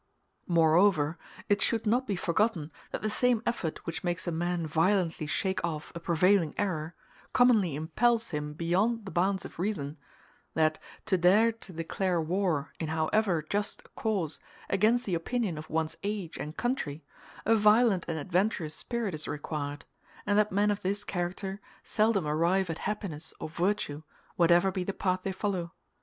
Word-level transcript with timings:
Moreover 0.47 1.19
it 1.47 1.61
should 1.61 1.85
not 1.85 2.07
be 2.07 2.15
forgotten 2.15 2.71
that 2.89 3.03
the 3.03 3.09
same 3.11 3.43
effort 3.45 3.85
which 3.85 4.03
makes 4.03 4.25
a 4.25 4.31
man 4.31 4.65
violently 4.65 5.27
shake 5.27 5.63
off 5.63 5.91
a 5.93 5.99
prevailing 5.99 6.55
error, 6.57 6.95
commonly 7.33 7.75
impels 7.75 8.31
him 8.31 8.53
beyond 8.55 9.05
the 9.05 9.11
bounds 9.11 9.45
of 9.45 9.59
reason; 9.59 9.97
that, 10.55 10.79
to 11.05 11.19
dare 11.19 11.51
to 11.51 11.71
declare 11.71 12.19
war, 12.19 12.73
in 12.79 12.87
however 12.87 13.43
just 13.47 13.83
a 13.85 13.89
cause, 13.89 14.39
against 14.71 15.05
the 15.05 15.13
opinion 15.13 15.55
of 15.55 15.69
one's 15.69 15.97
age 16.01 16.35
and 16.35 16.57
country, 16.57 17.03
a 17.45 17.55
violent 17.55 18.03
and 18.07 18.17
adventurous 18.17 18.73
spirit 18.73 19.13
is 19.13 19.27
required, 19.27 19.85
and 20.25 20.35
that 20.35 20.51
men 20.51 20.71
of 20.71 20.81
this 20.81 21.03
character 21.03 21.61
seldom 21.83 22.25
arrive 22.25 22.71
at 22.71 22.79
happiness 22.89 23.35
or 23.39 23.47
virtue, 23.47 24.01
whatever 24.35 24.71
be 24.71 24.83
the 24.83 24.93
path 24.93 25.21
they 25.21 25.31
follow. 25.31 25.73